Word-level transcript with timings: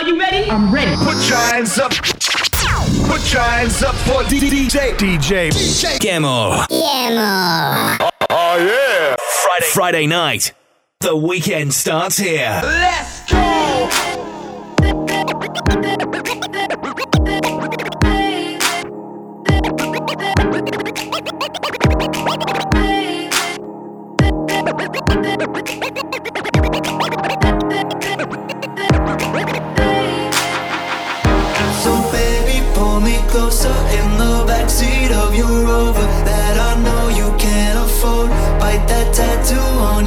Are 0.00 0.08
you 0.08 0.18
ready? 0.18 0.50
I'm 0.50 0.72
ready. 0.72 0.96
Put 0.96 1.28
your 1.28 1.36
hands 1.36 1.78
up. 1.78 1.90
Put 1.90 3.32
your 3.34 3.42
hands 3.42 3.82
up 3.82 3.94
for 3.96 4.22
DJ. 4.22 4.92
DJ. 4.92 5.50
DJ. 5.50 5.98
Gemo. 5.98 6.66
Gemo. 6.68 8.10
Oh, 8.30 8.56
yeah. 8.56 9.14
Friday. 9.20 9.66
Friday 9.66 10.06
night. 10.06 10.54
The 11.00 11.14
weekend 11.14 11.74
starts 11.74 12.16
here. 12.16 12.60
Let's 12.64 13.19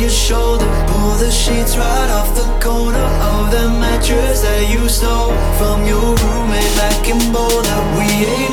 your 0.03 0.11
shoulder. 0.11 0.65
Pull 0.87 1.15
the 1.15 1.31
sheets 1.31 1.77
right 1.77 2.09
off 2.11 2.35
the 2.35 2.43
corner 2.59 3.07
of 3.31 3.51
the 3.51 3.69
mattress 3.79 4.41
that 4.41 4.67
you 4.69 4.89
stole 4.89 5.31
from 5.55 5.87
your 5.87 6.11
roommate 6.23 6.75
back 6.75 7.07
in 7.07 7.19
Boulder. 7.31 7.79
We 7.95 8.07
ain't 8.27 8.52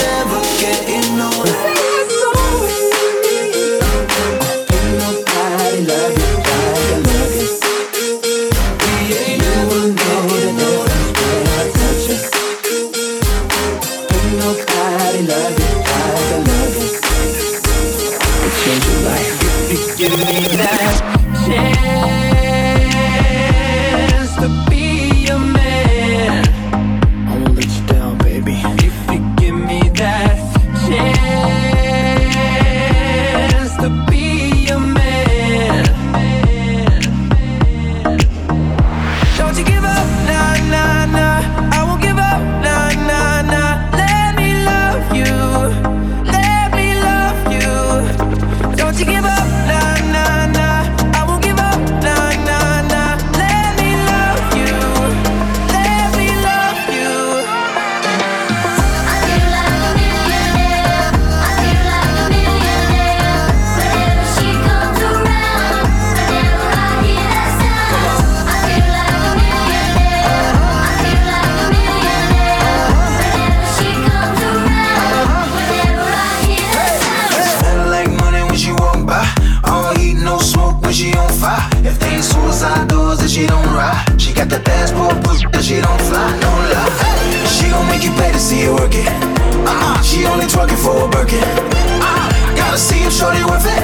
way 88.31 88.37
to 88.37 88.41
see 88.41 88.63
you 88.63 88.75
work 88.75 88.95
it. 88.95 89.09
Uh-uh, 89.09 90.03
she 90.03 90.25
only 90.27 90.47
twerking 90.47 90.79
for 90.83 91.05
a 91.05 91.09
Birkin. 91.09 91.43
Uh-uh, 91.43 92.57
gotta 92.57 92.79
see 92.79 93.03
if 93.03 93.13
shorty 93.13 93.43
worth 93.45 93.67
it. 93.67 93.83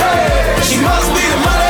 Hey, 0.00 0.60
she 0.62 0.80
must 0.80 1.08
be 1.14 1.20
the 1.20 1.36
money. 1.44 1.61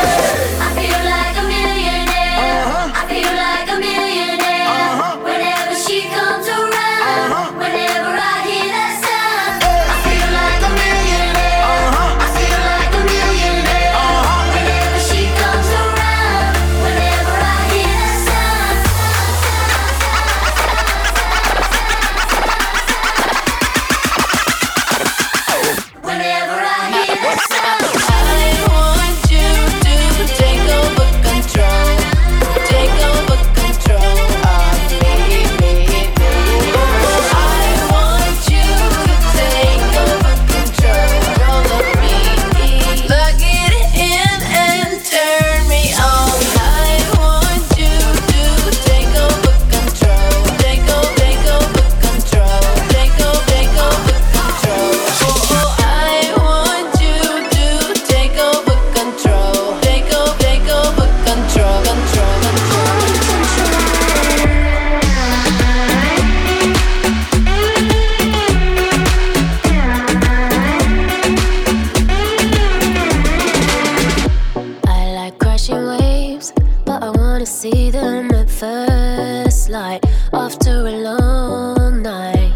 wanna 77.43 77.51
see 77.51 77.91
them 77.91 78.31
at 78.31 78.49
first 78.49 79.69
light 79.69 80.01
after 80.33 80.87
a 80.87 80.93
long 80.93 82.01
night 82.01 82.55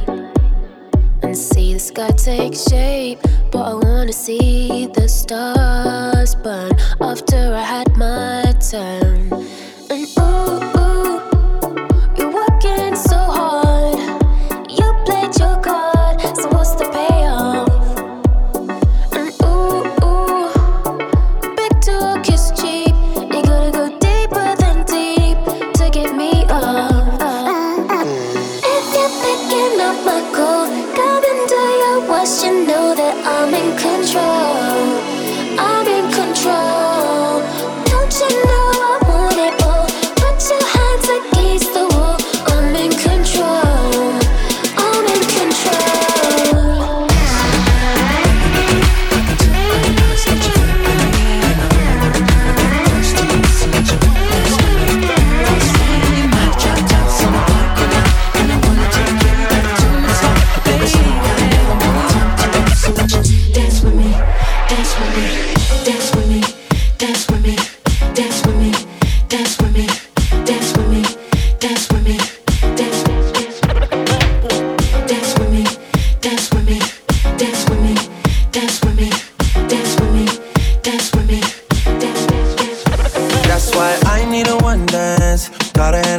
and 1.23 1.37
see 1.37 1.73
the 1.75 1.81
sky 1.81 2.11
take 2.11 2.55
shape. 2.55 3.19
But 3.51 3.63
I 3.63 3.75
wanna 3.75 4.13
see 4.13 4.87
the 4.87 5.09
stars 5.09 6.37
burn 6.37 6.71
after 7.01 7.53
I 7.53 7.63
had 7.63 7.97
my 7.97 8.55
turn. 8.71 9.33
And 9.91 10.07
ooh, 10.21 10.61
you're 12.17 12.33
working 12.33 12.95
so 12.95 13.19
hard. 13.39 13.99
You 14.71 14.87
played 15.05 15.37
your 15.37 15.59
card, 15.63 16.21
so 16.37 16.49
what's 16.51 16.77
the 16.77 16.87
payoff? 16.95 17.69
And 19.19 19.33
ooh, 19.43 19.83
kiss 22.23 22.53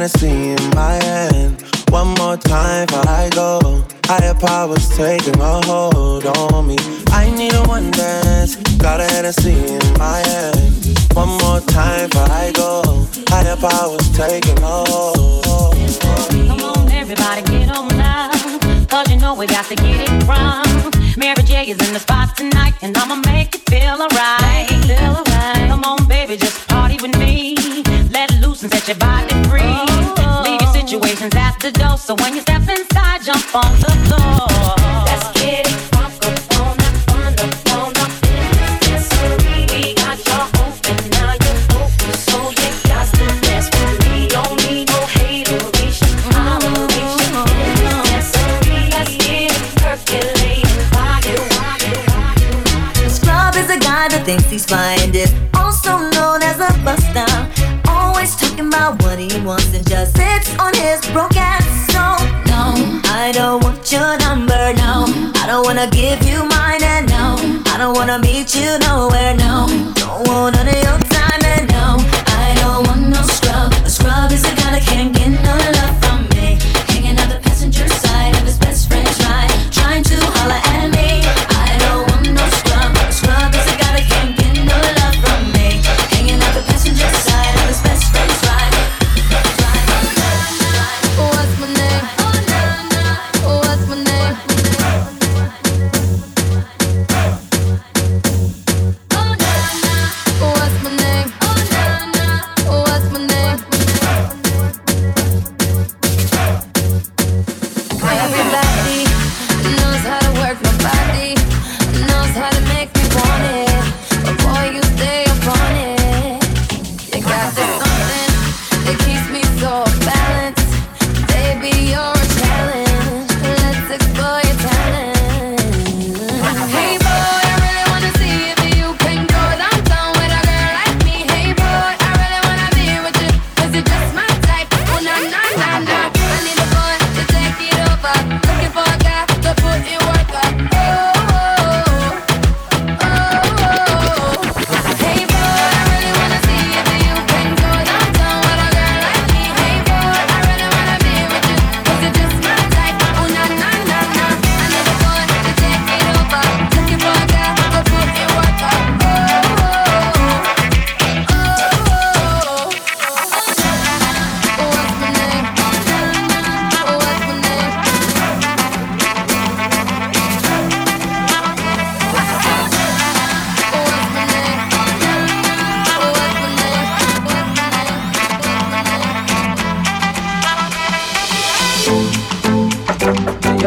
Hennessy 0.08 0.52
in 0.52 0.70
my 0.70 0.94
hand. 1.04 1.62
One 1.90 2.14
more 2.14 2.38
time 2.38 2.86
before 2.86 3.06
I 3.08 3.28
go. 3.28 3.84
Higher 4.06 4.32
powers 4.32 4.88
taking 4.96 5.38
a 5.38 5.60
hold 5.66 6.24
on 6.24 6.66
me. 6.66 6.76
I 7.08 7.28
need 7.36 7.52
a 7.52 7.62
one 7.64 7.90
dance. 7.90 8.56
Got 8.78 9.00
a 9.00 9.04
Hennessy 9.04 9.52
in 9.52 9.98
my 9.98 10.20
hand. 10.28 10.96
One 11.12 11.36
more 11.44 11.60
time 11.60 12.08
before 12.08 12.30
I 12.30 12.52
go. 12.54 13.06
Higher 13.28 13.56
powers 13.56 14.08
taking 14.16 14.56
a 14.62 14.84
hold. 14.88 15.84
Come 16.30 16.60
on, 16.62 16.90
everybody, 16.90 17.42
get 17.42 17.68
on 17.76 17.88
now. 17.88 18.30
Cause 18.86 19.10
you 19.10 19.18
know 19.18 19.34
we 19.34 19.46
got 19.46 19.66
to 19.66 19.74
get 19.74 20.08
it 20.08 20.26
wrong. 20.26 20.90
Mary 21.18 21.42
J 21.42 21.68
is 21.68 21.86
in 21.86 21.92
the 21.92 22.00
spot 22.00 22.34
tonight, 22.34 22.72
and 22.80 22.96
I'ma 22.96 23.16
make 23.26 23.52
you 23.52 23.60
feel 23.68 24.00
alright. 24.00 24.68
Feel 24.88 25.16
alright. 25.20 25.68
Come 25.68 25.84
on, 25.84 26.08
baby, 26.08 26.38
just 26.38 26.66
party 26.66 26.96
with 26.96 27.14
me. 27.17 27.17
Let 28.70 28.82
loose 28.82 28.84
and 28.84 28.84
set 28.84 28.88
your 28.88 28.96
body 28.98 29.34
free. 29.48 30.50
Leave 30.50 30.60
your 30.60 30.72
situations 30.72 31.34
at 31.34 31.58
the 31.60 31.72
door, 31.72 31.96
so 31.96 32.14
when 32.16 32.34
you 32.34 32.40
step 32.40 32.62
inside, 32.68 33.22
jump 33.22 33.54
on 33.54 33.72
the 33.80 33.90
floor. 34.06 35.04
Let's 35.06 35.40
get 35.40 35.66
it 35.66 35.88
thinks 54.28 54.50
he's 54.50 54.66
flying 54.66 55.14
is 55.14 55.32
also 55.54 55.96
known 55.96 56.42
as 56.42 56.60
a 56.60 56.70
buster. 56.84 57.67
Talking 58.58 58.74
about 58.74 59.00
what 59.04 59.20
he 59.20 59.28
wants 59.42 59.72
and 59.72 59.88
just 59.88 60.16
sits 60.16 60.58
on 60.58 60.74
his 60.74 61.00
broke 61.12 61.36
ass. 61.36 61.64
No, 61.94 62.74
I 63.04 63.30
don't 63.32 63.62
want 63.62 63.92
your 63.92 64.18
number. 64.18 64.74
No, 64.74 65.06
I 65.36 65.44
don't 65.46 65.64
wanna 65.64 65.88
give 65.88 66.20
you 66.24 66.42
mine. 66.44 66.82
And 66.82 67.08
no, 67.08 67.36
I 67.70 67.78
don't 67.78 67.94
wanna 67.94 68.18
meet 68.18 68.56
you 68.56 68.76
nowhere. 68.80 69.36
No, 69.36 69.68
don't 69.94 70.26
want 70.26 70.56
none 70.56 70.66
of 70.66 70.74
your 70.74 70.98
time. 71.06 71.42
And 71.54 71.70
no, 71.70 71.98
I 72.42 72.56
don't 72.58 72.84
want 72.88 73.08
no 73.10 73.22
scrub. 73.22 73.72
A 73.86 73.90
scrub 73.90 74.32
is 74.32 74.42
a 74.42 74.52
guy 74.56 74.72
that 74.74 74.82
can't 74.82 75.14
get 75.14 75.28
no 75.28 75.54
love 75.78 75.94
from 76.02 76.28
me. 76.30 76.37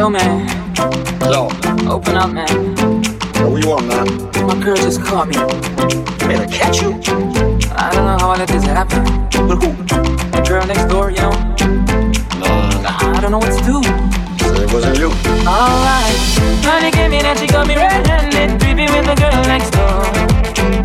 Yo, 0.02 0.10
man. 0.10 0.48
Yo, 1.30 1.46
Open 1.88 2.16
up, 2.16 2.32
man. 2.32 2.74
what 3.48 3.62
you 3.62 3.68
want, 3.68 3.86
man? 3.86 4.04
My 4.48 4.58
girl 4.60 4.74
just 4.74 5.00
caught 5.00 5.28
me. 5.28 5.36
Made 6.26 6.40
her 6.40 6.46
catch 6.48 6.82
you? 6.82 6.94
I 7.76 7.88
don't 7.92 8.06
know 8.06 8.18
how 8.18 8.30
I 8.30 8.38
let 8.38 8.48
this 8.48 8.64
happen. 8.64 9.04
But 9.46 9.62
who? 9.62 9.70
The 10.32 10.44
girl 10.44 10.66
next 10.66 10.86
door, 10.86 11.12
you 11.12 11.18
know. 11.18 11.30
Nah, 12.40 13.14
I 13.14 13.20
don't 13.20 13.30
know 13.30 13.38
what 13.38 13.56
to 13.56 13.64
do. 13.64 13.80
so 14.44 14.60
it 14.60 14.72
wasn't 14.72 14.98
you. 14.98 15.10
Alright. 15.46 16.18
Honey 16.66 16.90
came 16.90 17.12
in 17.12 17.24
and 17.24 17.38
she 17.38 17.46
got 17.46 17.68
me 17.68 17.76
red-handed, 17.76 18.60
creepy 18.60 18.90
with 18.92 19.06
the 19.06 19.14
girl 19.14 19.44
next 19.44 19.70
door. 19.70 20.81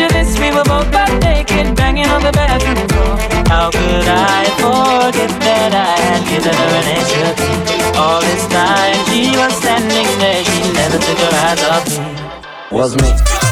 Picture 0.00 0.18
this, 0.18 0.38
we 0.38 0.50
were 0.50 0.64
both 0.64 0.90
butt 0.90 1.12
naked, 1.22 1.76
banging 1.76 2.06
on 2.06 2.22
the 2.22 2.32
bathroom 2.32 2.88
floor. 2.88 3.18
How 3.48 3.70
could 3.70 4.08
I 4.08 4.44
forget 4.56 5.28
that 5.28 5.74
I 5.74 6.00
had 6.00 6.24
given 6.24 6.54
her 6.54 6.72
an 6.80 6.88
extra? 6.96 8.00
All 8.00 8.20
this 8.22 8.46
time 8.48 8.96
she 9.10 9.36
was 9.36 9.52
standing 9.60 10.08
there, 10.18 10.42
she 10.42 10.72
never 10.72 10.96
took 10.96 11.18
her 11.18 11.34
eyes 11.44 11.62
off 11.64 11.84
me. 11.90 12.76
Was 12.78 12.96
me. 12.96 13.49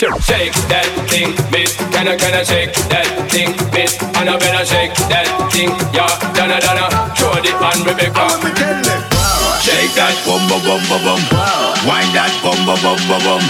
Shake, 0.00 0.56
that 0.72 0.88
thing, 1.12 1.36
Miss. 1.52 1.76
Can 1.92 2.08
I 2.08 2.16
can 2.16 2.32
I 2.32 2.40
shake 2.40 2.72
that 2.88 3.04
thing, 3.28 3.52
Miss 3.76 4.00
Annabella 4.16 4.64
shake 4.64 4.96
that 5.12 5.28
thing, 5.52 5.68
yeah. 5.92 6.08
Donna 6.32 6.56
Donna, 6.56 6.88
Jody 7.12 7.52
and 7.52 7.84
Rebecca. 7.84 8.24
Shake 9.60 9.92
that 10.00 10.16
bum 10.24 10.40
bum 10.48 10.64
bum 10.64 10.80
bum 10.88 11.04
bum. 11.04 11.20
Wind 11.84 12.16
that 12.16 12.32
bum 12.40 12.56
bum 12.64 12.80
bum 12.80 12.96
bum 13.12 13.20
bum. 13.28 13.44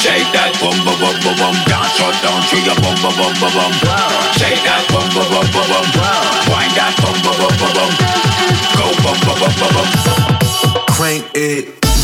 Shake 0.00 0.24
that 0.32 0.56
bum 0.56 0.72
bum 0.88 0.96
bum 0.96 1.16
bum 1.20 1.36
bum. 1.36 1.54
Dance 1.68 1.92
shut 2.00 2.16
down 2.24 2.40
to 2.48 2.56
your 2.64 2.80
bum 2.80 2.96
bum 3.04 3.12
bum 3.20 3.32
bum 3.36 3.52
bum. 3.52 3.72
Shake 4.40 4.64
that 4.64 4.80
bum 4.88 5.04
bum 5.12 5.28
bum 5.28 5.44
bum 5.52 5.68
bum. 5.68 5.84
Wind 6.48 6.72
that 6.80 6.96
bum 6.96 7.16
bum 7.20 7.36
bum 7.36 7.52
bum 7.60 7.72
bum. 7.76 7.92
Go 8.72 8.88
bum 9.04 9.16
bum 9.20 9.36
bum 9.36 9.52
bum 9.52 9.70
bum. 9.76 9.88
Crank 10.96 11.28
it. 11.36 11.99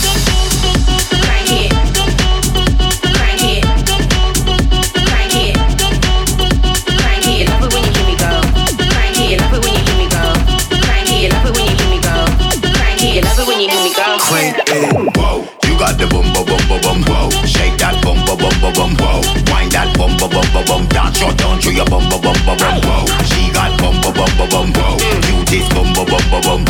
Bum 20.57 20.65
bum. 20.65 20.89
Dance 20.89 21.19
shut 21.19 21.37
down 21.37 21.61
to 21.61 21.73
your 21.73 21.85
bum 21.87 22.09
bum 22.09 22.21
bum 22.21 22.37
bum 22.47 22.57
bum. 22.57 22.81
Whoa, 22.81 23.05
she 23.29 23.53
got 23.53 23.77
bum 23.81 24.01
bum 24.01 24.15
bum 24.15 24.31
bum 24.39 24.49
bum. 24.49 24.73
Whoa, 24.73 24.97
you 25.29 25.45
this 25.45 25.69
bum 25.75 25.93
bum 25.93 26.07
bum 26.07 26.25
bum 26.31 26.41
bum. 26.43 26.61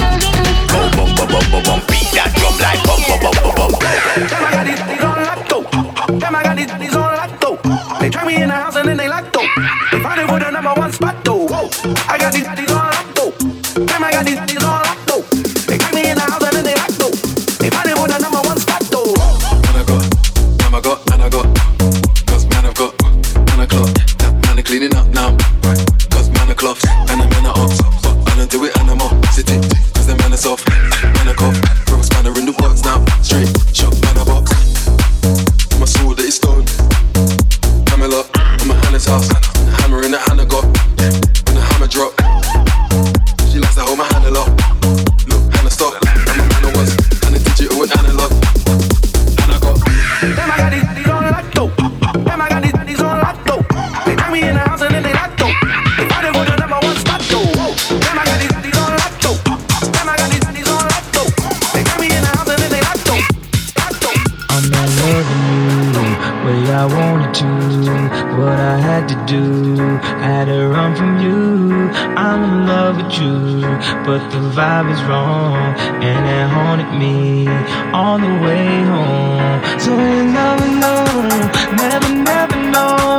Go 0.67 0.81
bum 0.97 1.11
bum 1.15 1.29
bum 1.31 1.45
bum 1.51 1.63
bum. 1.63 1.81
Beat 1.87 2.11
that 2.17 2.31
drum 2.35 2.55
like 2.59 2.83
bum 2.83 3.01
bum 3.07 3.19
bum 3.23 3.35
bum 3.43 3.71
bum. 3.71 3.87
Damn, 4.17 4.45
I 4.45 4.51
got 4.51 4.67
these 4.67 4.83
things 4.83 5.03
on 5.05 5.23
lock 5.23 6.19
Damn, 6.19 6.35
I 6.35 6.43
got 6.43 6.57
these 6.57 6.73
things 6.73 6.97
on 6.97 7.03
lock 7.03 8.01
They 8.01 8.11
trap 8.11 8.27
me 8.27 8.43
in 8.43 8.49
the 8.49 8.55
house 8.55 8.77
and 8.77 8.89
then 8.89 8.97
they 8.97 9.09
lock 9.09 9.31
They 9.33 9.99
it 9.99 10.27
for 10.27 10.39
the 10.41 10.51
number 10.51 10.73
one 10.75 10.93
spot 10.93 11.25
though. 11.25 11.47
I 12.09 12.17
got 12.19 12.33
these 12.33 12.49
things 12.49 12.73
on 12.73 12.87
lock 12.87 13.35
Damn, 13.87 14.05
I 14.05 14.11
got 14.11 14.25
these 14.25 14.41
things 14.41 14.65
on 14.65 14.83
lock 14.83 14.96
on 39.09 39.46
I 66.77 66.85
wanted 66.85 67.33
to. 67.41 67.47
What 68.39 68.61
I 68.61 68.77
had 68.77 69.09
to 69.09 69.17
do, 69.25 69.81
I 69.81 70.29
had 70.37 70.45
to 70.45 70.69
run 70.69 70.95
from 70.95 71.19
you. 71.25 71.89
I'm 72.15 72.45
in 72.45 72.67
love 72.67 72.97
with 72.99 73.13
you, 73.19 73.63
but 74.05 74.21
the 74.29 74.41
vibe 74.53 74.93
is 74.93 75.03
wrong, 75.05 75.57
and 76.05 76.23
it 76.37 76.47
haunted 76.53 76.93
me 77.01 77.49
on 77.97 78.21
the 78.21 78.35
way 78.45 78.69
home. 78.93 79.81
So 79.81 79.93
you 79.93 80.25
never 80.39 80.69
know, 80.83 81.05
never, 81.81 82.11
never 82.13 82.59
know, 82.71 83.16